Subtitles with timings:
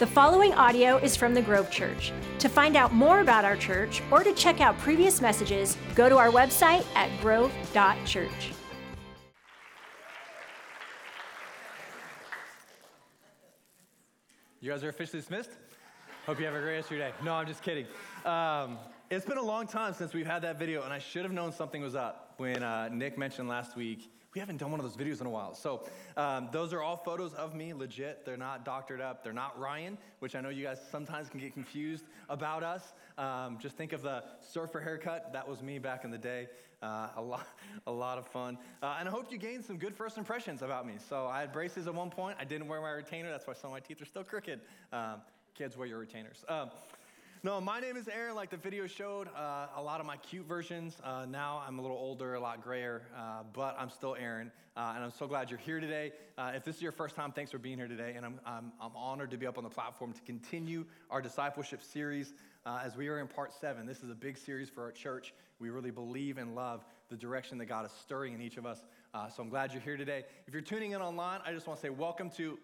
[0.00, 2.10] The following audio is from the Grove Church.
[2.38, 6.16] To find out more about our church or to check out previous messages, go to
[6.16, 8.52] our website at grove.church.
[14.62, 15.50] You guys are officially dismissed?
[16.24, 17.14] Hope you have a great rest of your day.
[17.22, 17.84] No, I'm just kidding.
[18.24, 18.78] Um,
[19.10, 21.52] it's been a long time since we've had that video, and I should have known
[21.52, 24.96] something was up when uh, Nick mentioned last week we haven't done one of those
[24.96, 25.54] videos in a while.
[25.54, 25.82] So
[26.16, 28.24] um, those are all photos of me, legit.
[28.24, 29.24] They're not doctored up.
[29.24, 32.92] They're not Ryan, which I know you guys sometimes can get confused about us.
[33.18, 35.32] Um, just think of the surfer haircut.
[35.32, 36.48] That was me back in the day.
[36.80, 37.46] Uh, a lot,
[37.86, 38.56] a lot of fun.
[38.82, 40.94] Uh, and I hope you gained some good first impressions about me.
[41.08, 42.36] So I had braces at one point.
[42.40, 43.30] I didn't wear my retainer.
[43.30, 44.60] That's why some of my teeth are still crooked.
[44.92, 45.20] Um,
[45.54, 46.44] kids, wear your retainers.
[47.42, 49.28] No, my name is Aaron, like the video showed.
[49.28, 51.00] Uh, a lot of my cute versions.
[51.02, 54.52] Uh, now I'm a little older, a lot grayer, uh, but I'm still Aaron.
[54.76, 56.12] Uh, and I'm so glad you're here today.
[56.36, 58.12] Uh, if this is your first time, thanks for being here today.
[58.14, 61.82] And I'm, I'm, I'm honored to be up on the platform to continue our discipleship
[61.82, 62.34] series
[62.66, 63.86] uh, as we are in part seven.
[63.86, 65.32] This is a big series for our church.
[65.60, 68.84] We really believe and love the direction that God is stirring in each of us.
[69.34, 70.24] so I'm glad you're here today.
[70.46, 72.58] If you're tuning in online, I just want to say welcome to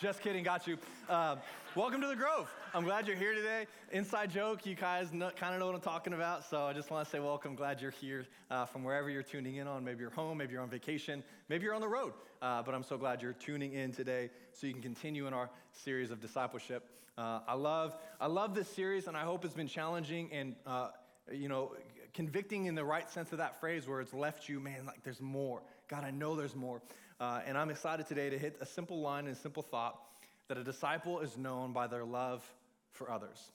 [0.00, 0.78] just kidding, got you.
[1.08, 1.34] Uh,
[1.74, 2.48] welcome to the Grove.
[2.72, 3.66] I'm glad you're here today.
[3.90, 6.48] Inside joke, you guys kind of know what I'm talking about.
[6.48, 7.56] So I just want to say welcome.
[7.56, 9.84] Glad you're here uh, from wherever you're tuning in on.
[9.84, 12.12] Maybe you're home, maybe you're on vacation, maybe you're on the road.
[12.40, 15.50] Uh, but I'm so glad you're tuning in today so you can continue in our
[15.72, 16.88] series of discipleship.
[17.16, 20.90] Uh, I love, I love this series, and I hope it's been challenging and uh,
[21.32, 21.72] you know
[22.14, 25.20] convicting in the right sense of that phrase, where it's left you, man, like there's
[25.20, 25.62] more.
[25.88, 26.82] God, I know there's more.
[27.20, 29.98] Uh, and I'm excited today to hit a simple line and simple thought
[30.46, 32.44] that a disciple is known by their love
[32.92, 33.50] for others.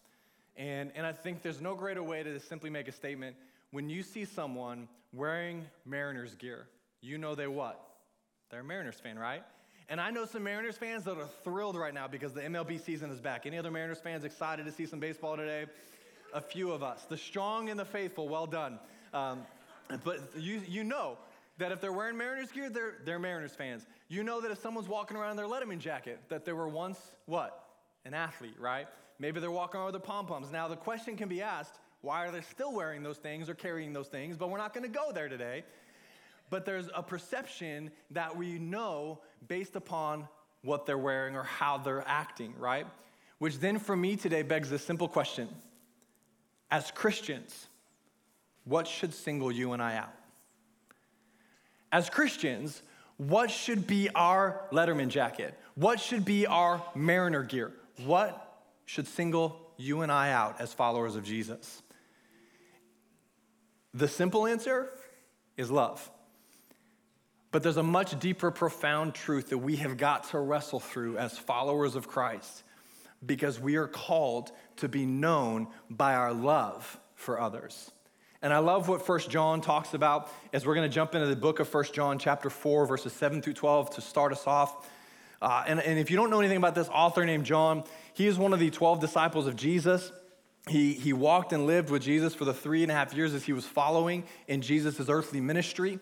[0.58, 3.38] And, and I think there's no greater way to simply make a statement.
[3.72, 6.67] When you see someone wearing Mariners gear,
[7.00, 7.81] you know they what?
[8.52, 9.44] They're a Mariners fan, right?
[9.88, 13.11] And I know some Mariners fans that are thrilled right now because the MLB season
[13.11, 13.45] is back.
[13.45, 15.66] Any other Mariners fans excited to see some baseball today?
[16.33, 17.03] A few of us.
[17.05, 18.77] The strong and the faithful, well done.
[19.14, 19.42] Um,
[20.04, 21.17] but you, you know
[21.63, 23.85] that if they're wearing Mariners gear, they're, they're Mariners fans.
[24.09, 26.99] You know that if someone's walking around in their Letterman jacket, that they were once
[27.25, 27.67] what?
[28.03, 28.85] An athlete, right?
[29.17, 30.51] Maybe they're walking around with their pom poms.
[30.51, 33.93] Now, the question can be asked why are they still wearing those things or carrying
[33.93, 34.35] those things?
[34.35, 35.63] But we're not going to go there today.
[36.49, 40.27] But there's a perception that we know based upon
[40.63, 42.85] what they're wearing or how they're acting, right?
[43.37, 45.47] Which then for me today begs this simple question
[46.69, 47.67] As Christians,
[48.65, 50.13] what should single you and I out?
[51.93, 52.81] As Christians,
[53.17, 55.58] what should be our Letterman jacket?
[55.76, 57.71] What should be our Mariner gear?
[58.04, 61.83] What should single you and I out as followers of Jesus?
[63.93, 64.89] The simple answer
[65.55, 66.09] is love.
[67.52, 71.37] But there's a much deeper, profound truth that we have got to wrestle through as
[71.37, 72.64] followers of Christ
[73.23, 77.92] because we are called to be known by our love for others.
[78.43, 81.36] And I love what First John talks about as we're going to jump into the
[81.36, 84.86] book of First John, chapter 4, verses 7 through 12 to start us off.
[85.42, 88.37] Uh, and, and if you don't know anything about this author named John, he is
[88.37, 90.11] one of the 12 disciples of Jesus.
[90.67, 93.45] He, he walked and lived with Jesus for the three and a half years as
[93.45, 95.99] he was following in Jesus' earthly ministry.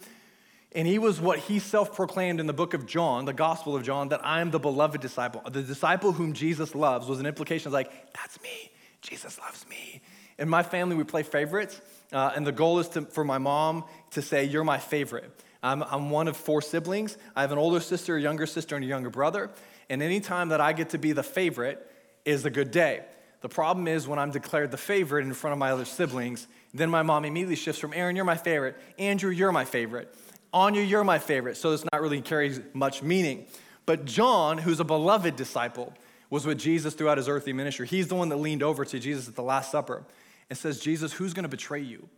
[0.71, 3.83] And he was what he self proclaimed in the book of John, the Gospel of
[3.83, 5.43] John, that I am the beloved disciple.
[5.47, 8.71] The disciple whom Jesus loves was an implication like, that's me.
[9.03, 10.01] Jesus loves me.
[10.39, 11.79] In my family, we play favorites.
[12.11, 15.31] Uh, and the goal is to, for my mom to say, You're my favorite.
[15.63, 17.17] I'm, I'm one of four siblings.
[17.35, 19.51] I have an older sister, a younger sister, and a younger brother.
[19.89, 21.87] And anytime that I get to be the favorite
[22.25, 23.03] is a good day.
[23.41, 26.89] The problem is when I'm declared the favorite in front of my other siblings, then
[26.89, 28.75] my mom immediately shifts from Aaron, you're my favorite.
[28.97, 30.13] Andrew, you're my favorite.
[30.53, 31.57] Anya, you're my favorite.
[31.57, 33.45] So it's not really carries much meaning.
[33.85, 35.93] But John, who's a beloved disciple,
[36.29, 37.87] was with Jesus throughout his earthly ministry.
[37.87, 40.03] He's the one that leaned over to Jesus at the Last Supper
[40.51, 42.09] and says, Jesus, who's going to betray you?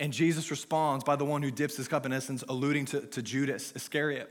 [0.00, 3.22] And Jesus responds by the one who dips his cup, in essence, alluding to, to
[3.22, 4.28] Judas Iscariot.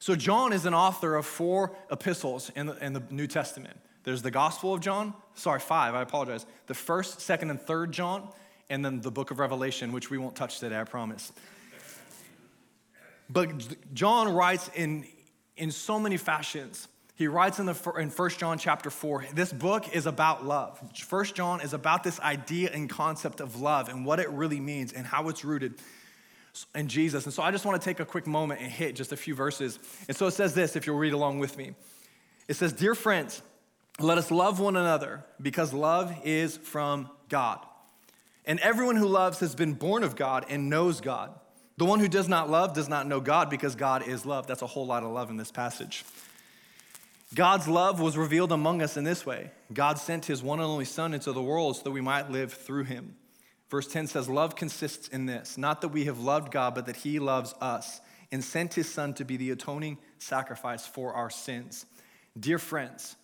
[0.00, 3.76] So, John is an author of four epistles in the, in the New Testament.
[4.02, 6.46] There's the Gospel of John, sorry, five, I apologize.
[6.66, 8.28] The first, second, and third John,
[8.68, 11.30] and then the book of Revelation, which we won't touch today, I promise.
[13.30, 15.06] But John writes in,
[15.56, 16.88] in so many fashions
[17.18, 20.80] he writes in, the, in 1 John chapter 4, this book is about love.
[21.10, 24.92] 1 John is about this idea and concept of love and what it really means
[24.92, 25.74] and how it's rooted
[26.76, 27.24] in Jesus.
[27.24, 29.34] And so I just want to take a quick moment and hit just a few
[29.34, 29.80] verses.
[30.06, 31.72] And so it says this, if you'll read along with me.
[32.46, 33.42] It says, Dear friends,
[33.98, 37.58] let us love one another because love is from God.
[38.44, 41.34] And everyone who loves has been born of God and knows God.
[41.78, 44.46] The one who does not love does not know God because God is love.
[44.46, 46.04] That's a whole lot of love in this passage.
[47.34, 50.84] God's love was revealed among us in this way God sent his one and only
[50.84, 53.16] Son into the world so that we might live through him.
[53.68, 56.96] Verse 10 says, Love consists in this, not that we have loved God, but that
[56.96, 58.00] he loves us
[58.32, 61.84] and sent his Son to be the atoning sacrifice for our sins.
[62.38, 63.16] Dear friends,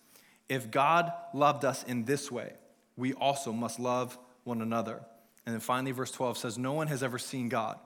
[0.49, 2.53] if God loved us in this way,
[2.95, 5.01] we also must love one another.
[5.45, 7.79] And then finally, verse 12 says, No one has ever seen God.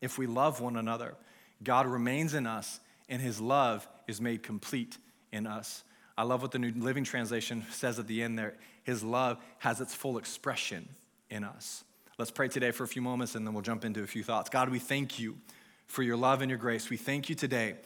[0.00, 1.16] If we love one another,
[1.64, 2.78] God remains in us,
[3.08, 4.98] and his love is made complete
[5.32, 5.84] in us.
[6.16, 8.54] I love what the New Living Translation says at the end there.
[8.82, 10.88] His love has its full expression
[11.30, 11.84] in us.
[12.18, 14.50] Let's pray today for a few moments and then we'll jump into a few thoughts.
[14.50, 15.36] God, we thank you
[15.86, 16.90] for your love and your grace.
[16.90, 17.76] We thank you today,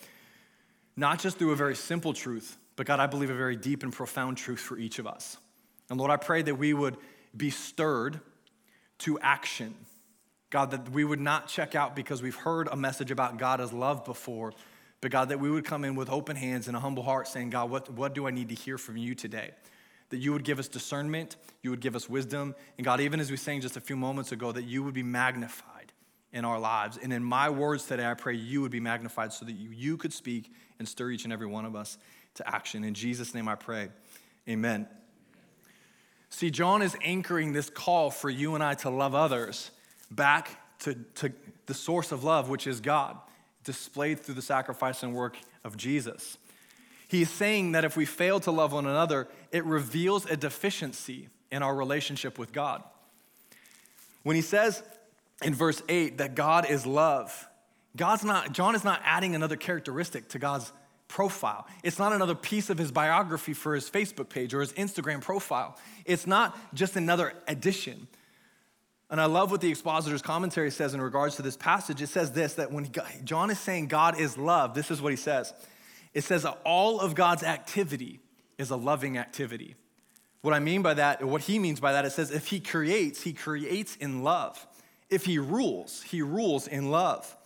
[0.96, 3.92] not just through a very simple truth, but God, I believe a very deep and
[3.92, 5.36] profound truth for each of us.
[5.90, 6.96] And Lord, I pray that we would
[7.36, 8.20] be stirred
[9.00, 9.74] to action.
[10.48, 13.72] God, that we would not check out because we've heard a message about God as
[13.72, 14.54] love before,
[15.02, 17.50] but God, that we would come in with open hands and a humble heart saying,
[17.50, 19.50] God, what, what do I need to hear from you today?
[20.10, 23.28] That you would give us discernment, you would give us wisdom, and God, even as
[23.28, 25.92] we sang just a few moments ago, that you would be magnified
[26.32, 26.98] in our lives.
[27.02, 29.96] And in my words today, I pray you would be magnified so that you, you
[29.96, 31.98] could speak and stir each and every one of us
[32.34, 32.84] to action.
[32.84, 33.88] In Jesus' name I pray.
[34.48, 34.86] Amen.
[36.30, 39.72] See, John is anchoring this call for you and I to love others
[40.12, 41.32] back to, to
[41.66, 43.18] the source of love, which is God,
[43.64, 46.38] displayed through the sacrifice and work of Jesus.
[47.08, 51.28] He is saying that if we fail to love one another, it reveals a deficiency
[51.50, 52.82] in our relationship with God.
[54.22, 54.82] When he says
[55.42, 57.48] in verse 8 that God is love,
[57.96, 60.72] God's not, John is not adding another characteristic to God's
[61.08, 61.66] profile.
[61.82, 65.76] It's not another piece of his biography for his Facebook page or his Instagram profile.
[66.06, 68.08] It's not just another addition.
[69.12, 72.02] And I love what the expositor's commentary says in regards to this passage.
[72.02, 72.90] It says this that when
[73.24, 75.54] John is saying God is love, this is what he says.
[76.12, 78.18] It says that all of God's activity
[78.58, 79.76] is a loving activity.
[80.40, 83.22] What I mean by that, what he means by that, it says if he creates,
[83.22, 84.66] he creates in love.
[85.08, 87.36] If he rules, he rules in love.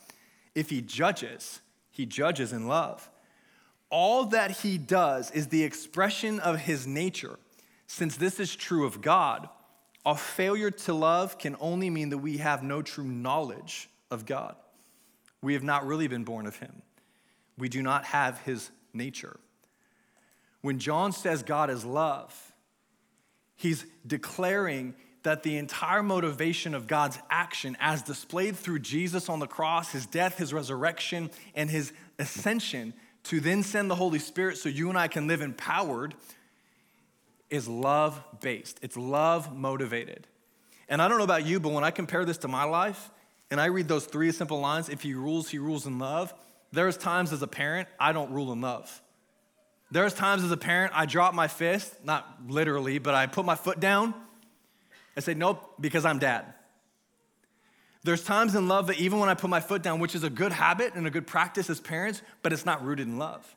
[0.55, 1.61] If he judges,
[1.91, 3.11] he judges in love
[3.91, 7.39] all that he does is the expression of his nature.
[7.87, 9.49] Since this is true of God,
[10.07, 14.55] a failure to love can only mean that we have no true knowledge of God.
[15.43, 16.81] We have not really been born of him.
[17.59, 19.41] We do not have his nature.
[20.61, 22.53] When John says God is love,
[23.57, 24.95] he's declaring
[25.25, 30.07] that the entire motivation of God's action, as displayed through Jesus on the cross, his
[30.07, 32.95] death, his resurrection, and his ascension,
[33.25, 36.15] to then send the Holy Spirit so you and I can live empowered
[37.51, 38.79] is love based.
[38.83, 40.27] It's love motivated.
[40.89, 43.11] And I don't know about you, but when I compare this to my life
[43.51, 46.33] and I read those three simple lines, if he rules, he rules in love,
[46.73, 49.03] there's times as a parent I don't rule in love.
[49.91, 53.55] There's times as a parent I drop my fist, not literally, but I put my
[53.55, 54.15] foot down.
[55.17, 56.53] I say, nope, because I'm dad.
[58.03, 60.31] There's times in love that even when I put my foot down, which is a
[60.31, 63.57] good habit and a good practice as parents, but it's not rooted in love.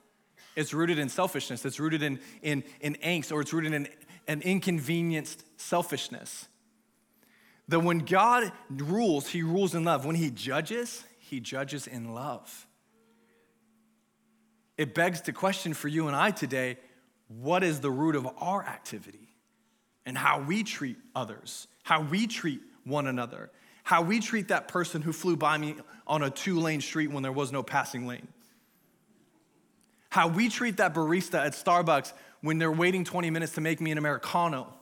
[0.59, 3.88] It's rooted in selfishness, it's rooted in, in, in angst, or it's rooted in
[4.27, 6.50] an inconvenienced selfishness.
[7.69, 10.06] That when God rules, He rules in love.
[10.06, 12.67] When He judges, He judges in love.
[14.77, 16.77] It begs the question for you and I today
[17.29, 19.29] what is the root of our activity
[20.05, 23.50] and how we treat others, how we treat one another?
[23.81, 27.24] how we treat that person who flew by me on a two lane street when
[27.24, 28.27] there was no passing lane.
[30.10, 33.92] How we treat that barista at Starbucks when they're waiting 20 minutes to make me
[33.92, 34.74] an Americano.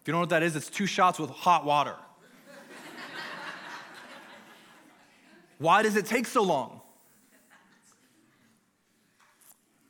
[0.00, 1.94] If you don't know what that is, it's two shots with hot water.
[5.58, 6.80] Why does it take so long?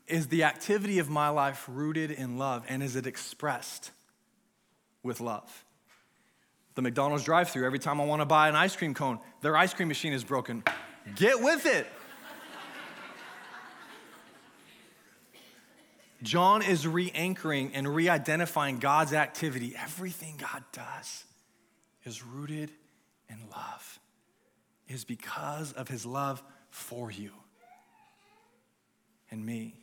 [0.07, 3.93] Is the activity of my life rooted in love and is it expressed
[5.03, 5.65] with love?
[6.81, 9.19] the McDonald's drive through every time I want to buy an ice cream cone.
[9.43, 10.65] Their ice cream machine is broken.
[11.15, 11.87] Get with it.
[16.23, 19.75] John is re anchoring and re identifying God's activity.
[19.77, 21.25] Everything God does
[22.05, 22.71] is rooted
[23.29, 24.01] in love,
[24.89, 27.31] it is because of his love for you
[29.31, 29.75] and me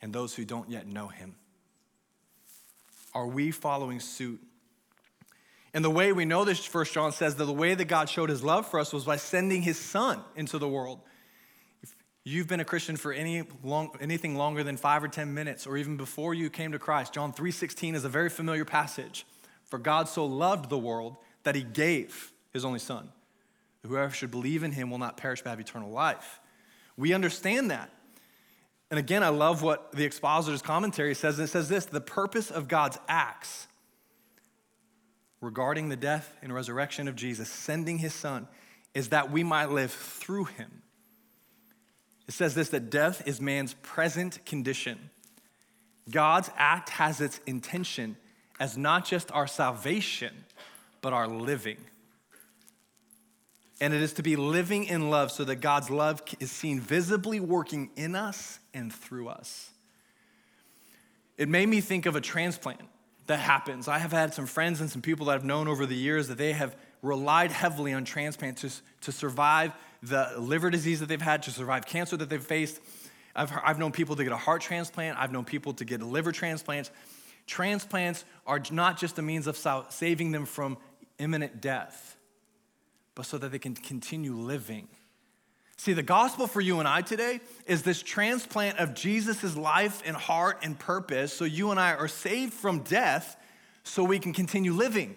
[0.00, 1.34] and those who don't yet know him.
[3.12, 4.40] Are we following suit
[5.72, 8.28] and the way we know this, First John says that the way that God showed
[8.28, 11.00] his love for us was by sending his son into the world.
[12.22, 15.76] You've been a Christian for any long, anything longer than five or 10 minutes, or
[15.76, 19.26] even before you came to Christ, John 3.16 is a very familiar passage.
[19.64, 23.10] For God so loved the world that he gave his only son.
[23.86, 26.40] Whoever should believe in him will not perish but have eternal life.
[26.96, 27.90] We understand that.
[28.90, 31.38] And again, I love what the expositor's commentary says.
[31.38, 33.68] And it says this the purpose of God's acts
[35.40, 38.46] regarding the death and resurrection of Jesus, sending his son,
[38.92, 40.82] is that we might live through him.
[42.30, 45.10] It says this that death is man's present condition.
[46.08, 48.16] God's act has its intention
[48.60, 50.32] as not just our salvation,
[51.00, 51.78] but our living.
[53.80, 57.40] And it is to be living in love so that God's love is seen visibly
[57.40, 59.68] working in us and through us.
[61.36, 62.82] It made me think of a transplant
[63.26, 63.88] that happens.
[63.88, 66.38] I have had some friends and some people that I've known over the years that
[66.38, 68.70] they have relied heavily on transplant to,
[69.00, 69.72] to survive
[70.02, 72.80] the liver disease that they've had, to survive cancer that they've faced.
[73.34, 76.32] I've, I've known people to get a heart transplant, I've known people to get liver
[76.32, 76.90] transplant.
[77.46, 79.58] Transplants are not just a means of
[79.90, 80.78] saving them from
[81.18, 82.16] imminent death,
[83.14, 84.88] but so that they can continue living.
[85.76, 90.14] See, the gospel for you and I today is this transplant of Jesus' life and
[90.14, 93.36] heart and purpose so you and I are saved from death
[93.82, 95.16] so we can continue living,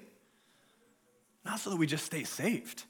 [1.44, 2.86] not so that we just stay saved.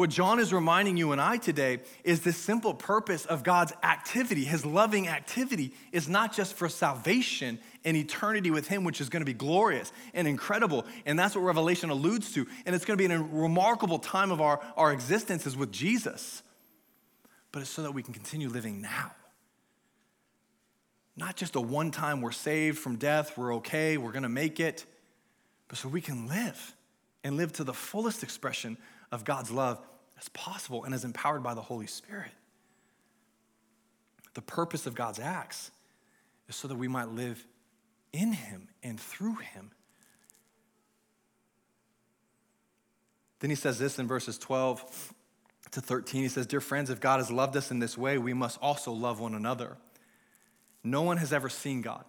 [0.00, 4.44] What John is reminding you and I today is the simple purpose of God's activity,
[4.44, 9.20] his loving activity, is not just for salvation and eternity with him, which is going
[9.20, 10.86] to be glorious and incredible.
[11.04, 12.46] And that's what Revelation alludes to.
[12.64, 16.42] And it's going to be a remarkable time of our, our existences with Jesus.
[17.52, 19.12] But it's so that we can continue living now.
[21.14, 24.60] Not just a one time we're saved from death, we're okay, we're going to make
[24.60, 24.86] it,
[25.68, 26.74] but so we can live
[27.22, 28.78] and live to the fullest expression
[29.12, 29.78] of God's love
[30.20, 32.32] as possible and as empowered by the Holy Spirit.
[34.34, 35.70] The purpose of God's acts
[36.48, 37.44] is so that we might live
[38.12, 39.70] in Him and through Him.
[43.40, 45.14] Then he says this in verses 12
[45.72, 46.22] to 13.
[46.22, 48.92] He says, Dear friends, if God has loved us in this way, we must also
[48.92, 49.78] love one another.
[50.84, 52.04] No one has ever seen God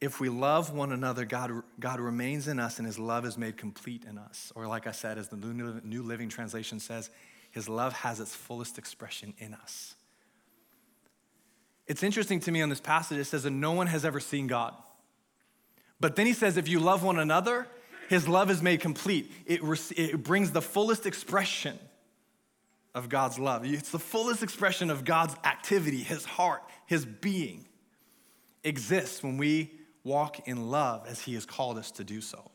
[0.00, 1.50] if we love one another, God,
[1.80, 4.52] God remains in us and his love is made complete in us.
[4.54, 7.10] Or, like I said, as the New Living Translation says,
[7.50, 9.94] his love has its fullest expression in us.
[11.86, 14.46] It's interesting to me on this passage, it says that no one has ever seen
[14.46, 14.74] God.
[15.98, 17.66] But then he says, if you love one another,
[18.08, 19.32] his love is made complete.
[19.46, 19.60] It,
[19.96, 21.78] it brings the fullest expression
[22.94, 23.64] of God's love.
[23.64, 27.66] It's the fullest expression of God's activity, his heart, his being
[28.62, 29.72] exists when we
[30.08, 32.50] walk in love as he has called us to do so.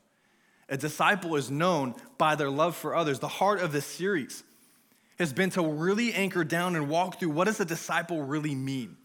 [0.68, 3.20] A disciple is known by their love for others.
[3.20, 4.44] The heart of this series
[5.20, 8.98] has been to really anchor down and walk through what does a disciple really mean?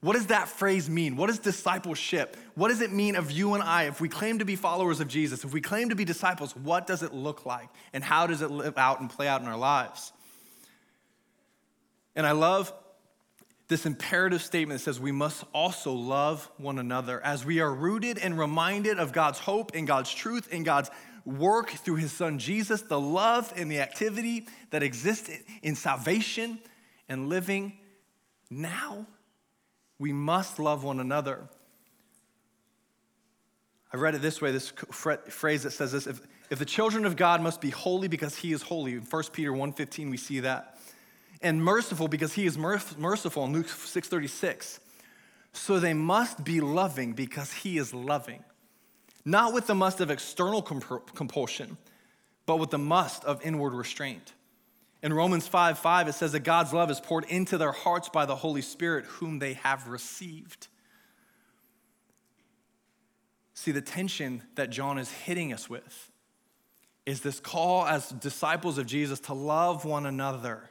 [0.00, 1.16] What does that phrase mean?
[1.16, 2.36] What is discipleship?
[2.54, 5.08] What does it mean of you and I if we claim to be followers of
[5.08, 5.42] Jesus?
[5.42, 7.68] If we claim to be disciples, what does it look like?
[7.92, 10.12] And how does it live out and play out in our lives?
[12.14, 12.72] And I love
[13.68, 18.38] this imperative statement says we must also love one another as we are rooted and
[18.38, 20.90] reminded of God's hope and God's truth and God's
[21.24, 25.30] work through his son Jesus, the love and the activity that exists
[25.62, 26.60] in salvation
[27.08, 27.72] and living
[28.48, 29.06] now.
[29.98, 31.48] We must love one another.
[33.92, 34.72] I read it this way this
[35.28, 36.20] phrase that says this if,
[36.50, 39.52] if the children of God must be holy because he is holy, in 1 Peter
[39.52, 40.78] 1:15 we see that
[41.42, 44.80] and merciful because he is merciful in Luke 6:36.
[45.52, 48.44] So they must be loving because he is loving.
[49.24, 51.78] Not with the must of external compulsion,
[52.44, 54.34] but with the must of inward restraint.
[55.02, 58.26] In Romans 5 5, it says that God's love is poured into their hearts by
[58.26, 60.68] the Holy Spirit, whom they have received.
[63.54, 66.10] See, the tension that John is hitting us with
[67.06, 70.70] is this call as disciples of Jesus to love one another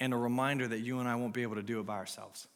[0.00, 2.48] and a reminder that you and I won't be able to do it by ourselves.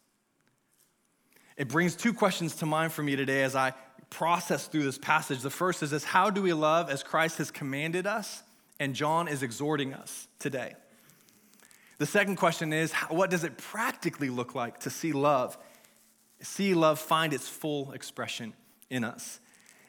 [1.57, 3.75] It brings two questions to mind for me today as I
[4.11, 5.41] process through this passage.
[5.41, 8.43] The first is this How do we love as Christ has commanded us?
[8.81, 10.75] And John is exhorting us today.
[11.99, 15.57] The second question is What does it practically look like to see love?
[16.41, 18.53] See love find its full expression
[18.91, 19.41] in us.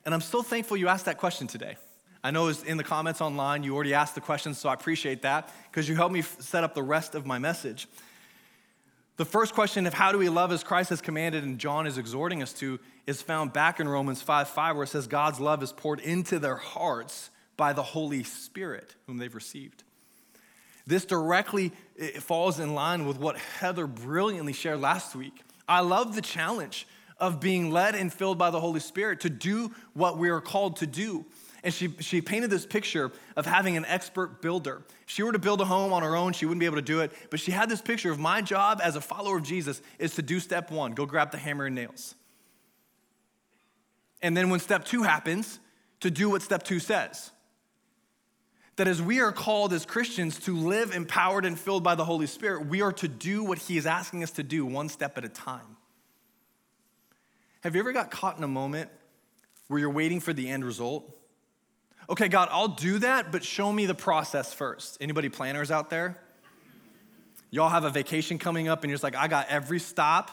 [0.05, 1.77] And I'm so thankful you asked that question today.
[2.25, 3.61] I know it's in the comments online.
[3.61, 6.73] You already asked the questions, so I appreciate that because you helped me set up
[6.73, 7.87] the rest of my message.
[9.17, 11.99] The first question of how do we love as Christ has commanded and John is
[11.99, 15.61] exhorting us to is found back in Romans 5 5, where it says, God's love
[15.61, 19.83] is poured into their hearts by the Holy Spirit, whom they've received.
[20.87, 21.73] This directly
[22.21, 25.43] falls in line with what Heather brilliantly shared last week.
[25.69, 26.87] I love the challenge
[27.19, 30.77] of being led and filled by the Holy Spirit to do what we are called
[30.77, 31.23] to do.
[31.65, 34.83] And she, she painted this picture of having an expert builder.
[35.01, 36.83] If she were to build a home on her own, she wouldn't be able to
[36.83, 37.11] do it.
[37.31, 40.21] But she had this picture of my job as a follower of Jesus is to
[40.21, 42.13] do step one go grab the hammer and nails.
[44.21, 45.59] And then when step two happens,
[46.01, 47.31] to do what step two says.
[48.75, 52.27] That as we are called as Christians to live empowered and filled by the Holy
[52.27, 55.25] Spirit, we are to do what He is asking us to do one step at
[55.25, 55.77] a time.
[57.61, 58.91] Have you ever got caught in a moment
[59.67, 61.11] where you're waiting for the end result?
[62.09, 64.97] Okay, God, I'll do that, but show me the process first.
[65.01, 66.17] Anybody planners out there?
[67.49, 70.29] Y'all have a vacation coming up and you're just like, I got every stop,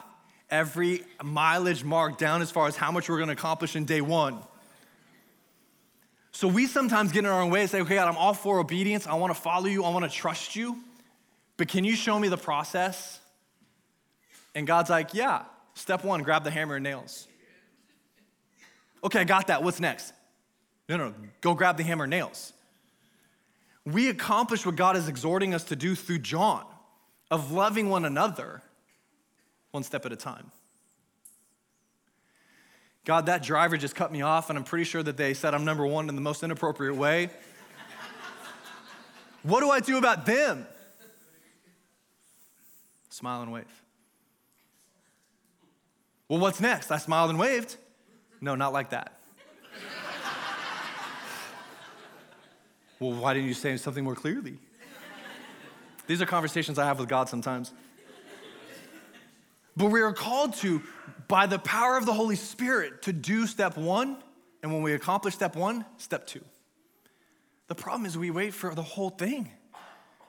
[0.50, 4.38] every mileage marked down as far as how much we're gonna accomplish in day one.
[6.33, 8.59] So we sometimes get in our own way and say, okay, God, I'm all for
[8.59, 9.07] obedience.
[9.07, 10.76] I wanna follow you, I wanna trust you,
[11.57, 13.21] but can you show me the process?
[14.55, 17.29] And God's like, yeah, step one, grab the hammer and nails.
[19.05, 19.62] Okay, I got that.
[19.62, 20.12] What's next?
[20.89, 22.53] No, no, go grab the hammer and nails.
[23.85, 26.65] We accomplish what God is exhorting us to do through John
[27.31, 28.62] of loving one another
[29.71, 30.53] one step at a time.
[33.05, 35.65] God, that driver just cut me off, and I'm pretty sure that they said I'm
[35.65, 37.31] number one in the most inappropriate way.
[39.43, 40.67] what do I do about them?
[43.11, 43.83] Smile and wave.
[46.29, 46.91] Well, what's next?
[46.91, 47.77] I smiled and waved.
[48.41, 49.19] No, not like that.
[53.02, 54.59] Well, why didn't you say something more clearly?
[56.06, 57.73] These are conversations I have with God sometimes.
[59.76, 60.82] But we are called to,
[61.26, 64.18] by the power of the Holy Spirit, to do step one.
[64.62, 66.44] And when we accomplish step one, step two.
[67.66, 69.50] The problem is we wait for the whole thing.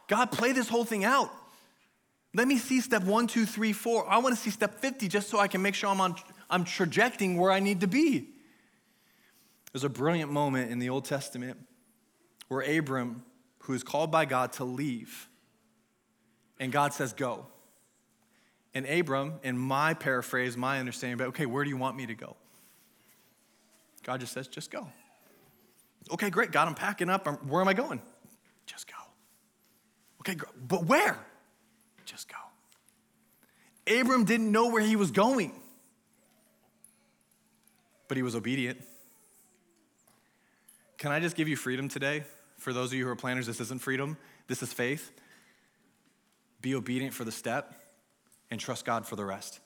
[0.07, 1.29] God, play this whole thing out.
[2.33, 4.09] Let me see step one, two, three, four.
[4.09, 6.15] I want to see step 50 just so I can make sure I'm, on,
[6.49, 8.29] I'm trajecting where I need to be.
[9.71, 11.59] There's a brilliant moment in the Old Testament
[12.53, 13.23] where Abram,
[13.59, 15.27] who is called by God to leave,
[16.59, 17.47] and God says, Go.
[18.73, 22.15] And Abram, in my paraphrase, my understanding, but okay, where do you want me to
[22.15, 22.35] go?
[24.03, 24.87] God just says, just go.
[26.11, 26.51] Okay, great.
[26.51, 27.27] God, I'm packing up.
[27.45, 28.01] Where am I going?
[28.65, 28.97] Just go.
[30.21, 31.17] Okay, but where?
[32.05, 32.35] Just go.
[33.99, 35.53] Abram didn't know where he was going,
[38.07, 38.81] but he was obedient.
[40.97, 42.23] Can I just give you freedom today?
[42.63, 44.15] For those of you who are planners, this isn't freedom,
[44.47, 45.11] this is faith.
[46.61, 47.73] Be obedient for the step
[48.49, 49.59] and trust God for the rest.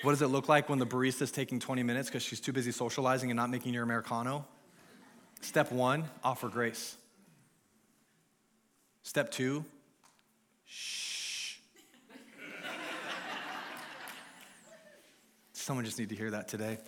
[0.00, 2.54] What does it look like when the barista is taking 20 minutes because she's too
[2.54, 4.46] busy socializing and not making your Americano?
[5.42, 6.96] Step one, offer grace.
[9.02, 9.66] Step two,
[10.64, 11.56] shh.
[15.52, 16.78] Someone just need to hear that today.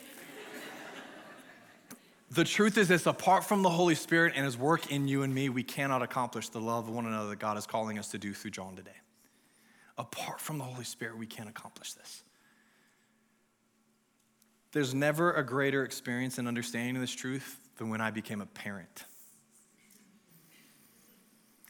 [2.33, 5.35] The truth is this apart from the Holy Spirit and His work in you and
[5.35, 8.19] me, we cannot accomplish the love of one another that God is calling us to
[8.19, 8.91] do through John today.
[9.99, 12.25] Apart from the Holy Spirit, we can't accomplish this.
[14.73, 19.05] There's never a greater experience in understanding this truth than when I became a parent.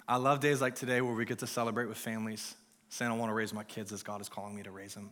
[0.06, 2.54] I love days like today where we get to celebrate with families,
[2.88, 5.10] saying, I want to raise my kids as God is calling me to raise them.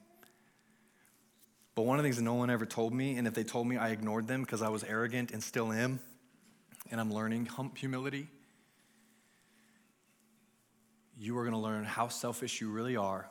[1.80, 3.78] But one of the things no one ever told me, and if they told me,
[3.78, 5.98] I ignored them because I was arrogant and still am,
[6.90, 8.28] and I'm learning humility.
[11.16, 13.30] You are going to learn how selfish you really are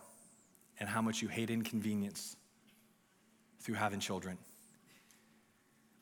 [0.79, 2.37] and how much you hate inconvenience
[3.59, 4.39] through having children.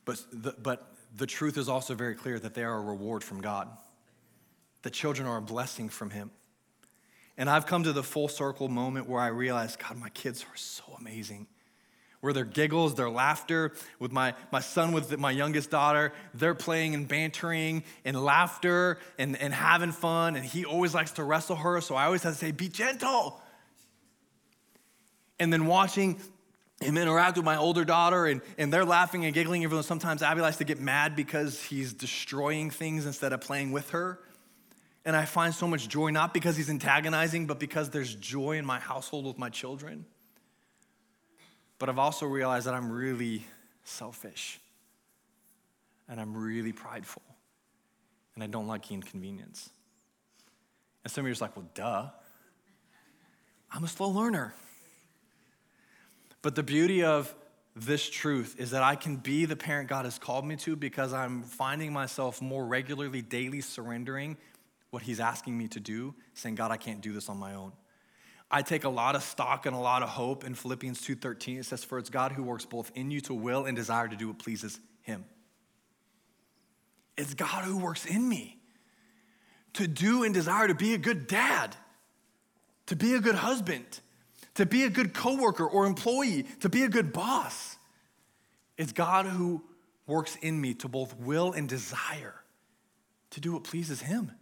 [0.06, 3.42] But the, but the truth is also very clear that they are a reward from
[3.42, 3.68] God.
[4.80, 6.30] The children are a blessing from Him.
[7.36, 10.56] And I've come to the full circle moment where I realize, God, my kids are
[10.56, 11.46] so amazing
[12.20, 16.94] where their giggles, their laughter, with my, my son, with my youngest daughter, they're playing
[16.94, 20.34] and bantering and laughter and, and having fun.
[20.34, 23.40] And he always likes to wrestle her, so I always have to say, be gentle.
[25.38, 26.20] And then watching
[26.80, 30.22] him interact with my older daughter, and, and they're laughing and giggling, even though sometimes
[30.22, 34.20] Abby likes to get mad because he's destroying things instead of playing with her.
[35.04, 38.66] And I find so much joy, not because he's antagonizing, but because there's joy in
[38.66, 40.04] my household with my children.
[41.78, 43.44] But I've also realized that I'm really
[43.84, 44.60] selfish
[46.08, 47.22] and I'm really prideful
[48.34, 49.70] and I don't like inconvenience.
[51.04, 52.08] And some of you are just like, well, duh.
[53.70, 54.54] I'm a slow learner.
[56.42, 57.34] But the beauty of
[57.74, 61.12] this truth is that I can be the parent God has called me to because
[61.12, 64.36] I'm finding myself more regularly, daily surrendering
[64.90, 67.72] what He's asking me to do, saying, God, I can't do this on my own.
[68.50, 71.58] I take a lot of stock and a lot of hope in Philippians 2:13.
[71.58, 74.16] It says, "For it's God who works both in you to will and desire to
[74.16, 75.26] do what pleases him."
[77.16, 78.60] It's God who works in me
[79.74, 81.76] to do and desire to be a good dad,
[82.86, 84.00] to be a good husband,
[84.54, 87.76] to be a good coworker or employee, to be a good boss.
[88.76, 89.62] It's God who
[90.06, 92.44] works in me to both will and desire
[93.30, 94.32] to do what pleases Him.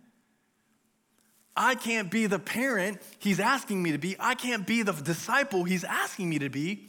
[1.57, 4.16] I can't be the parent He's asking me to be.
[4.21, 6.88] I can't be the disciple He's asking me to be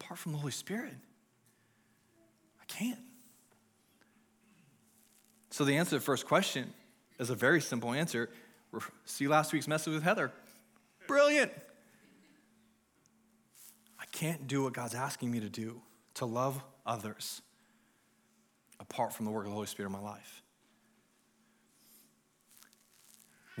[0.00, 0.94] apart from the Holy Spirit.
[2.60, 2.98] I can't.
[5.50, 6.72] So, the answer to the first question
[7.18, 8.30] is a very simple answer.
[9.04, 10.30] See last week's message with Heather.
[11.06, 11.52] Brilliant.
[13.98, 15.80] I can't do what God's asking me to do
[16.14, 17.42] to love others
[18.78, 20.39] apart from the work of the Holy Spirit in my life.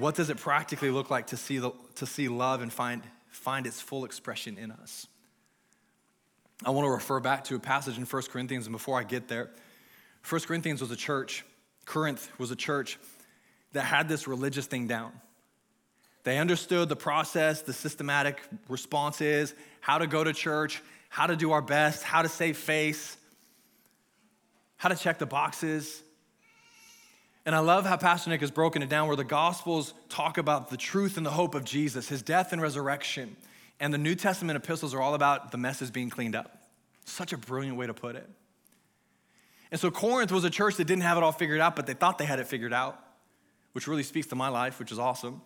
[0.00, 3.66] What does it practically look like to see, the, to see love and find, find
[3.66, 5.06] its full expression in us?
[6.64, 9.28] I want to refer back to a passage in 1 Corinthians, and before I get
[9.28, 9.50] there,
[10.26, 11.44] 1 Corinthians was a church,
[11.84, 12.98] Corinth was a church
[13.72, 15.12] that had this religious thing down.
[16.24, 21.52] They understood the process, the systematic responses, how to go to church, how to do
[21.52, 23.18] our best, how to save face,
[24.78, 26.02] how to check the boxes.
[27.46, 30.68] And I love how Pastor Nick has broken it down where the Gospels talk about
[30.68, 33.36] the truth and the hope of Jesus, his death and resurrection.
[33.78, 36.64] And the New Testament epistles are all about the messes being cleaned up.
[37.06, 38.28] Such a brilliant way to put it.
[39.70, 41.94] And so Corinth was a church that didn't have it all figured out, but they
[41.94, 42.98] thought they had it figured out,
[43.72, 45.40] which really speaks to my life, which is awesome.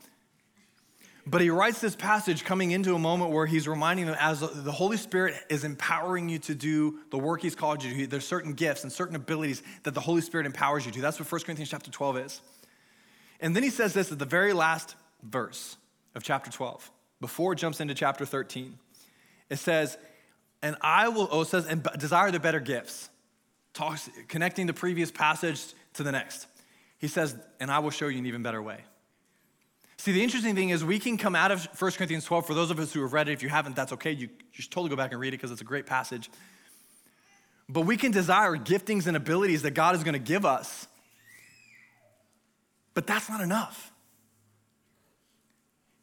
[1.27, 4.73] But he writes this passage coming into a moment where he's reminding them as the
[4.73, 8.07] Holy Spirit is empowering you to do the work he's called you to.
[8.07, 11.01] There's certain gifts and certain abilities that the Holy Spirit empowers you to.
[11.01, 12.41] That's what 1 Corinthians chapter 12 is.
[13.41, 15.77] And then he says this at the very last verse
[16.15, 18.79] of chapter 12, before it jumps into chapter 13.
[19.49, 19.97] It says,
[20.63, 23.09] and I will, oh, it says, and desire the better gifts.
[23.73, 26.47] Talks, connecting the previous passage to the next.
[26.99, 28.79] He says, and I will show you an even better way.
[30.05, 32.47] See, the interesting thing is we can come out of 1 Corinthians 12.
[32.47, 34.13] For those of us who have read it, if you haven't, that's okay.
[34.13, 36.31] You, you should totally go back and read it because it's a great passage.
[37.71, 40.87] But we can desire giftings and abilities that God is going to give us.
[42.93, 43.93] But that's not enough.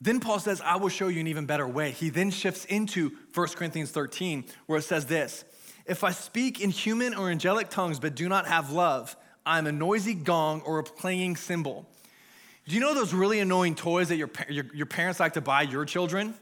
[0.02, 1.92] Then Paul says, I will show you an even better way.
[1.92, 5.46] He then shifts into 1 Corinthians 13, where it says this
[5.86, 9.68] If I speak in human or angelic tongues but do not have love, I am
[9.68, 11.86] a noisy gong or a clanging cymbal.
[12.67, 15.63] Do you know those really annoying toys that your, your, your parents like to buy
[15.63, 16.34] your children?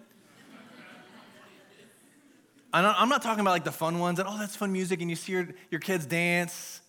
[2.71, 5.15] I'm not talking about like the fun ones that, oh, that's fun music and you
[5.15, 6.81] see your, your kids dance.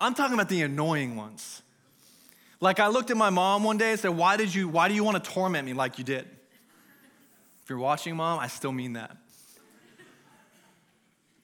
[0.00, 1.62] I'm talking about the annoying ones.
[2.60, 4.94] Like I looked at my mom one day and said, why did you, why do
[4.94, 6.28] you want to torment me like you did?
[7.64, 9.16] If you're watching, mom, I still mean that.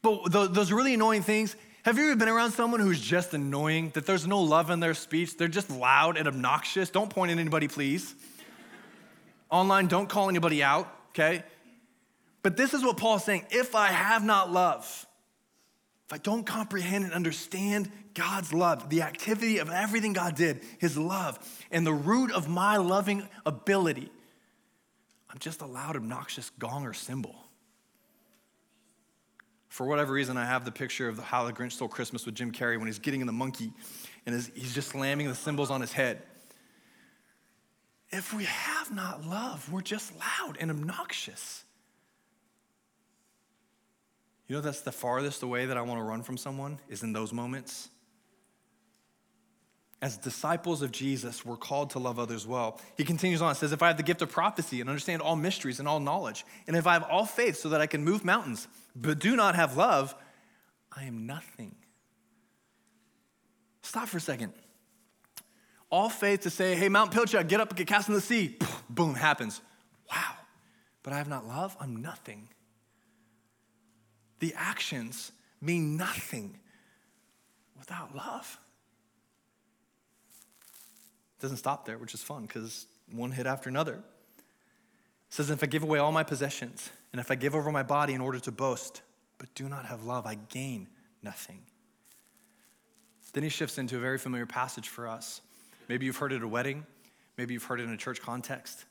[0.03, 4.07] But those really annoying things, have you ever been around someone who's just annoying, that
[4.07, 5.37] there's no love in their speech?
[5.37, 6.91] They're just loud and obnoxious.
[6.91, 8.15] Don't point at anybody, please.
[9.51, 11.43] Online, don't call anybody out, okay?
[12.45, 15.07] But this is what Paul's saying if I have not love,
[16.07, 20.97] if I don't comprehend and understand God's love, the activity of everything God did, his
[20.97, 21.39] love,
[21.73, 24.09] and the root of my loving ability,
[25.31, 27.42] I'm just a loud, obnoxious gong or cymbal
[29.73, 32.53] for whatever reason, I have the picture of how the Grinch stole Christmas with Jim
[32.53, 33.73] Carrey when he's getting in the monkey
[34.27, 36.21] and he's just slamming the cymbals on his head.
[38.11, 41.65] If we have not love, we're just loud and obnoxious.
[44.47, 47.15] You know, that's the farthest away that I want to run from someone, is in
[47.15, 47.89] those moments.
[50.03, 52.81] As disciples of Jesus, we're called to love others well.
[52.97, 55.79] He continues on, says, If I have the gift of prophecy and understand all mysteries
[55.79, 58.67] and all knowledge, and if I have all faith so that I can move mountains,
[58.97, 60.13] but do not have love,
[60.95, 61.77] I am nothing.
[63.83, 64.53] Stop for a second.
[65.89, 68.59] All faith to say, hey, Mount Pilchuck, get up and get cast in the sea.
[68.91, 69.61] Boom, happens.
[70.11, 70.33] Wow.
[71.05, 72.49] But I have not love, I'm nothing.
[74.41, 76.59] The actions mean nothing
[77.79, 78.59] without love.
[81.43, 83.95] Doesn't stop there, which is fun because one hit after another.
[83.95, 84.01] It
[85.29, 88.15] says, if I give away all my possessions, and if I give over my body
[88.15, 89.03] in order to boast,
[89.39, 90.87] but do not have love, I gain
[91.21, 91.59] nothing.
[93.33, 95.41] Then he shifts into a very familiar passage for us.
[95.89, 96.87] Maybe you've heard it at a wedding,
[97.37, 98.85] maybe you've heard it in a church context.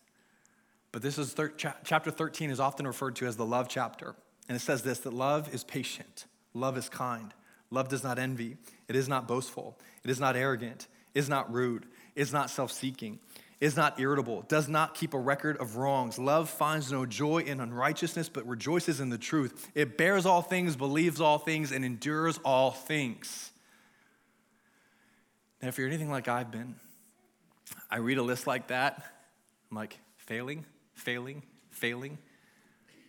[0.91, 4.13] But this is thir- chapter 13 is often referred to as the love chapter.
[4.49, 7.33] And it says this that love is patient, love is kind,
[7.69, 8.57] love does not envy,
[8.89, 11.85] it is not boastful, it is not arrogant, it is not rude,
[12.15, 13.19] is not self seeking
[13.62, 16.17] is not irritable, does not keep a record of wrongs.
[16.17, 19.69] Love finds no joy in unrighteousness, but rejoices in the truth.
[19.76, 23.52] It bears all things, believes all things, and endures all things.
[25.62, 26.76] Now, if you're anything like I've been,
[27.89, 28.97] I read a list like that.
[29.69, 32.17] I'm like, failing, failing, failing.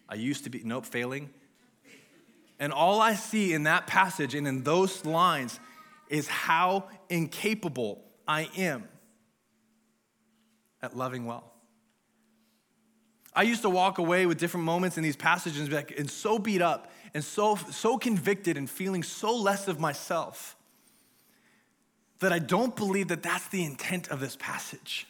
[0.06, 1.30] I used to be, nope, failing.
[2.60, 5.58] And all I see in that passage and in those lines
[6.10, 8.86] is how incapable I am
[10.82, 11.52] at loving well.
[13.34, 16.38] I used to walk away with different moments in these passages and, like, and so
[16.38, 20.56] beat up and so, so convicted and feeling so less of myself
[22.20, 25.06] that I don't believe that that's the intent of this passage.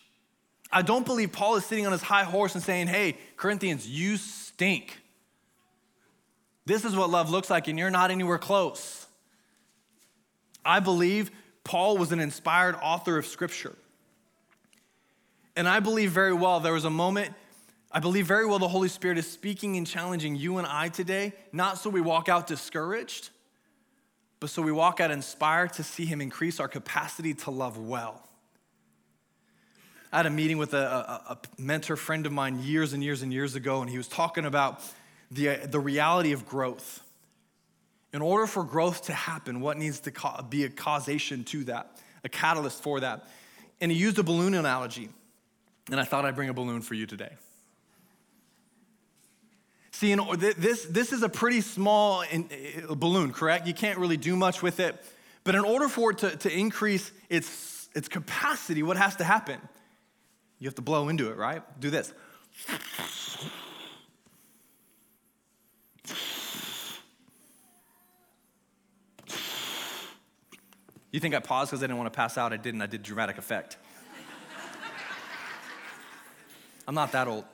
[0.70, 4.16] I don't believe Paul is sitting on his high horse and saying, hey, Corinthians, you
[4.16, 4.98] stink.
[6.64, 9.06] This is what love looks like, and you're not anywhere close.
[10.64, 11.30] I believe
[11.64, 13.76] Paul was an inspired author of Scripture.
[15.56, 17.34] And I believe very well there was a moment,
[17.90, 21.34] I believe very well the Holy Spirit is speaking and challenging you and I today,
[21.52, 23.30] not so we walk out discouraged,
[24.40, 28.26] but so we walk out inspired to see Him increase our capacity to love well.
[30.10, 33.22] I had a meeting with a, a, a mentor friend of mine years and years
[33.22, 34.82] and years ago, and he was talking about
[35.30, 37.02] the, the reality of growth.
[38.12, 40.12] In order for growth to happen, what needs to
[40.50, 43.26] be a causation to that, a catalyst for that?
[43.80, 45.08] And he used a balloon analogy.
[45.90, 47.32] And I thought I'd bring a balloon for you today.
[49.92, 52.24] See, this, this is a pretty small
[52.90, 53.66] balloon, correct?
[53.66, 55.02] You can't really do much with it.
[55.44, 59.60] But in order for it to, to increase its, its capacity, what has to happen?
[60.58, 61.62] You have to blow into it, right?
[61.80, 62.12] Do this.
[71.10, 72.52] You think I paused because I didn't want to pass out?
[72.52, 72.80] I didn't.
[72.80, 73.76] I did dramatic effect.
[76.86, 77.44] I'm not that old.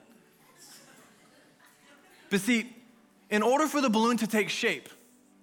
[2.30, 2.74] But see,
[3.30, 4.88] in order for the balloon to take shape,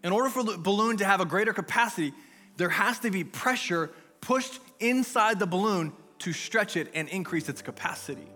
[0.03, 2.13] in order for the balloon to have a greater capacity,
[2.57, 7.61] there has to be pressure pushed inside the balloon to stretch it and increase its
[7.61, 8.27] capacity.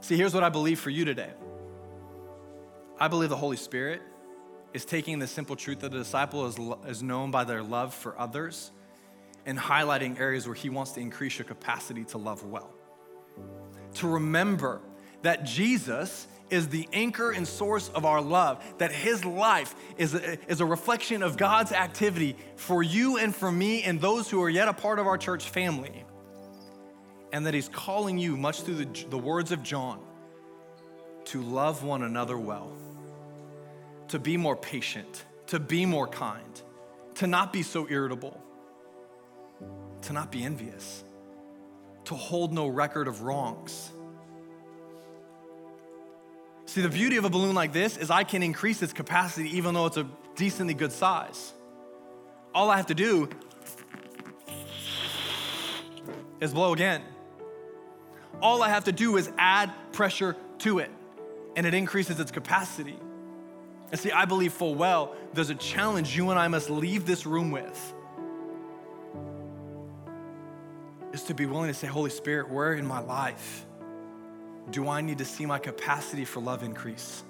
[0.00, 1.30] See, here's what I believe for you today
[2.98, 4.02] I believe the Holy Spirit
[4.72, 8.18] is taking the simple truth that a disciple is, is known by their love for
[8.18, 8.70] others
[9.44, 12.72] and highlighting areas where he wants to increase your capacity to love well.
[13.94, 14.80] To remember
[15.22, 20.38] that Jesus is the anchor and source of our love, that his life is a,
[20.50, 24.50] is a reflection of God's activity for you and for me and those who are
[24.50, 26.04] yet a part of our church family.
[27.32, 30.00] And that he's calling you, much through the, the words of John,
[31.26, 32.70] to love one another well,
[34.08, 36.62] to be more patient, to be more kind,
[37.14, 38.38] to not be so irritable,
[40.02, 41.04] to not be envious,
[42.04, 43.92] to hold no record of wrongs
[46.72, 49.74] See, the beauty of a balloon like this is I can increase its capacity even
[49.74, 51.52] though it's a decently good size.
[52.54, 53.28] All I have to do
[56.40, 57.02] is blow again.
[58.40, 60.90] All I have to do is add pressure to it,
[61.56, 62.96] and it increases its capacity.
[63.90, 67.26] And see, I believe full well there's a challenge you and I must leave this
[67.26, 67.94] room with.
[71.12, 73.66] Is to be willing to say, Holy Spirit, where in my life
[74.70, 77.22] do I need to see my capacity for love increase?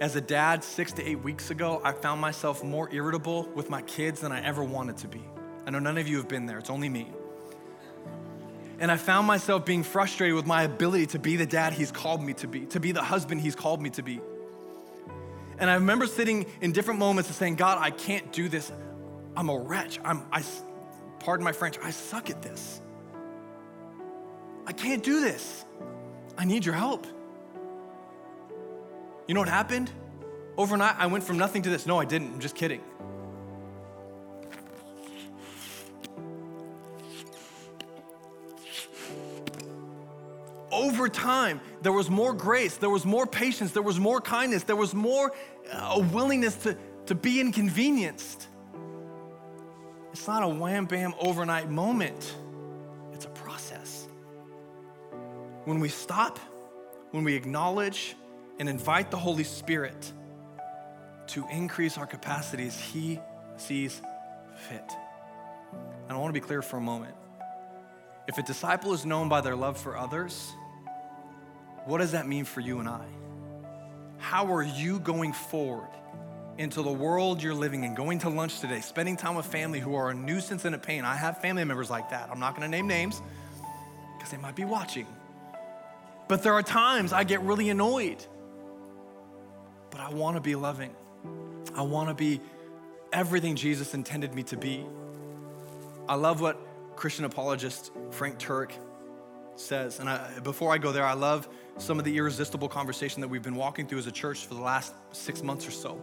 [0.00, 3.82] As a dad, six to eight weeks ago, I found myself more irritable with my
[3.82, 5.22] kids than I ever wanted to be.
[5.66, 7.10] I know none of you have been there, it's only me.
[8.78, 12.22] And I found myself being frustrated with my ability to be the dad he's called
[12.22, 14.20] me to be, to be the husband he's called me to be.
[15.58, 18.72] And I remember sitting in different moments and saying, God, I can't do this.
[19.36, 20.00] I'm a wretch.
[20.04, 20.42] I'm, I,
[21.22, 22.80] pardon my French, I suck at this.
[24.66, 25.64] I can't do this.
[26.36, 27.06] I need your help.
[29.26, 29.90] You know what happened?
[30.56, 31.86] Overnight, I went from nothing to this.
[31.86, 32.34] No, I didn't.
[32.34, 32.80] I'm just kidding.
[40.70, 44.76] Over time, there was more grace, there was more patience, there was more kindness, there
[44.76, 45.32] was more
[45.72, 48.48] a willingness to, to be inconvenienced.
[50.22, 52.36] It's not a wham bam overnight moment.
[53.12, 54.06] It's a process.
[55.64, 56.38] When we stop,
[57.10, 58.14] when we acknowledge
[58.60, 60.12] and invite the Holy Spirit
[61.26, 63.18] to increase our capacities, He
[63.56, 64.00] sees
[64.68, 64.92] fit.
[65.72, 67.16] And I want to be clear for a moment.
[68.28, 70.52] If a disciple is known by their love for others,
[71.84, 73.06] what does that mean for you and I?
[74.18, 75.90] How are you going forward
[76.62, 79.94] into the world you're living in, going to lunch today, spending time with family who
[79.94, 81.04] are a nuisance and a pain?
[81.04, 82.30] I have family members like that.
[82.30, 83.20] I'm not going to name names
[84.16, 85.06] because they might be watching.
[86.28, 88.24] But there are times I get really annoyed.
[89.90, 90.94] But I want to be loving.
[91.74, 92.40] I want to be
[93.12, 94.86] everything Jesus intended me to be.
[96.08, 96.58] I love what
[96.96, 98.70] Christian apologist Frank Turek
[99.56, 99.98] says.
[99.98, 101.48] And I, before I go there, I love
[101.78, 104.60] some of the irresistible conversation that we've been walking through as a church for the
[104.60, 106.00] last six months or so.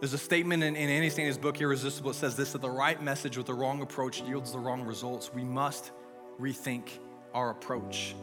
[0.00, 3.02] There's a statement in, in Andy Stanley's book, Irresistible, it says this that the right
[3.02, 5.34] message with the wrong approach yields the wrong results.
[5.34, 5.90] We must
[6.40, 6.90] rethink
[7.34, 8.14] our approach.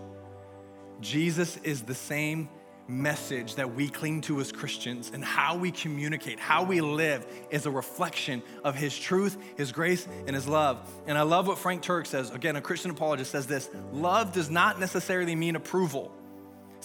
[1.01, 2.47] Jesus is the same
[2.87, 7.65] message that we cling to as Christians and how we communicate, how we live is
[7.65, 10.89] a reflection of His truth, His grace, and His love.
[11.07, 12.29] And I love what Frank Turek says.
[12.29, 16.11] Again, a Christian apologist says this love does not necessarily mean approval.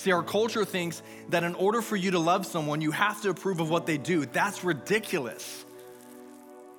[0.01, 3.29] See, our culture thinks that in order for you to love someone, you have to
[3.29, 4.25] approve of what they do.
[4.25, 5.67] That's ridiculous.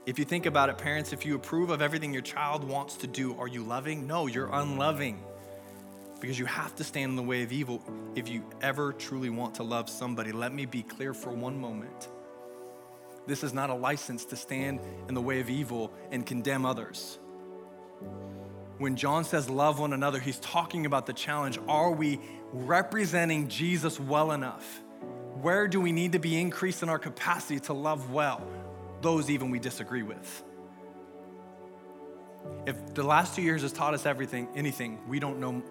[0.08, 3.06] If you think about it, parents, if you approve of everything your child wants to
[3.06, 4.08] do, are you loving?
[4.08, 5.22] No, you're unloving
[6.20, 7.84] because you have to stand in the way of evil
[8.16, 10.32] if you ever truly want to love somebody.
[10.32, 12.08] Let me be clear for one moment.
[13.28, 17.20] This is not a license to stand in the way of evil and condemn others.
[18.80, 22.20] When John says love one another, he's talking about the challenge are we
[22.54, 24.82] representing Jesus well enough?
[25.42, 28.46] Where do we need to be increased in our capacity to love well
[29.02, 30.44] those even we disagree with?
[32.66, 35.64] If the last two years has taught us everything, anything, we don't know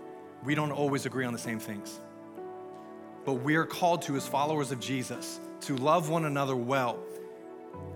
[0.42, 2.00] we don't always agree on the same things.
[3.26, 6.98] But we are called to, as followers of Jesus, to love one another well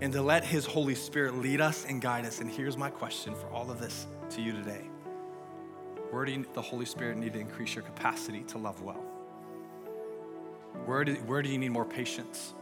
[0.02, 2.40] and to let His Holy Spirit lead us and guide us.
[2.40, 4.90] And here's my question for all of this to you today
[6.14, 9.02] Where do the Holy Spirit need to increase your capacity to love well?
[10.86, 12.54] Where do, where do you need more patience?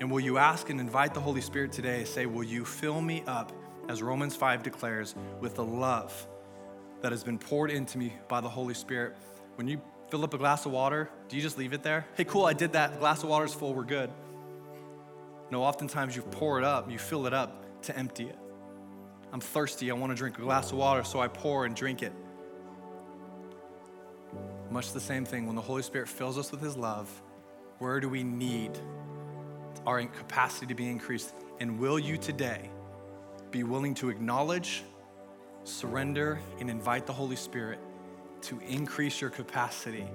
[0.00, 3.22] And will you ask and invite the Holy Spirit today, say, Will you fill me
[3.28, 3.52] up,
[3.88, 6.26] as Romans 5 declares, with the love
[7.02, 9.16] that has been poured into me by the Holy Spirit.
[9.54, 12.04] When you fill up a glass of water, do you just leave it there?
[12.16, 12.94] Hey, cool, I did that.
[12.94, 14.10] The glass of water is full, we're good.
[15.52, 18.38] No, oftentimes you pour it up, you fill it up to empty it.
[19.32, 22.02] I'm thirsty, I want to drink a glass of water, so I pour and drink
[22.02, 22.12] it.
[24.72, 27.08] Much the same thing, when the Holy Spirit fills us with His love,
[27.78, 28.70] where do we need
[29.84, 31.34] our capacity to be increased?
[31.60, 32.70] And will you today
[33.50, 34.82] be willing to acknowledge
[35.64, 37.78] surrender and invite the Holy Spirit
[38.40, 40.06] to increase your capacity.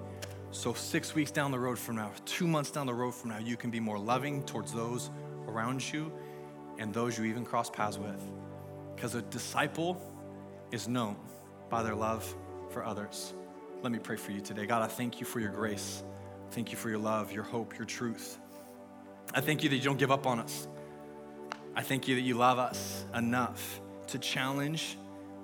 [0.51, 3.37] So, six weeks down the road from now, two months down the road from now,
[3.37, 5.11] you can be more loving towards those
[5.47, 6.11] around you
[6.79, 8.21] and those you even cross paths with.
[8.95, 10.01] Because a disciple
[10.71, 11.15] is known
[11.69, 12.35] by their love
[12.71, 13.33] for others.
[13.81, 14.65] Let me pray for you today.
[14.65, 16.03] God, I thank you for your grace.
[16.51, 18.39] Thank you for your love, your hope, your truth.
[19.33, 20.67] I thank you that you don't give up on us.
[21.75, 24.97] I thank you that you love us enough to challenge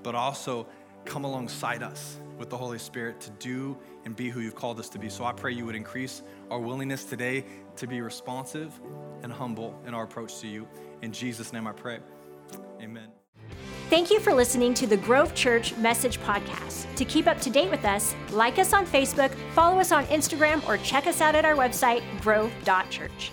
[0.03, 0.67] but also
[1.05, 4.89] come alongside us with the Holy Spirit to do and be who you've called us
[4.89, 5.09] to be.
[5.09, 7.45] So I pray you would increase our willingness today
[7.77, 8.71] to be responsive
[9.23, 10.67] and humble in our approach to you.
[11.01, 11.99] In Jesus' name I pray.
[12.81, 13.22] Amen.
[13.93, 16.88] Thank you for listening to the Grove Church Message Podcast.
[16.95, 20.67] To keep up to date with us, like us on Facebook, follow us on Instagram,
[20.67, 23.32] or check us out at our website, grove.church.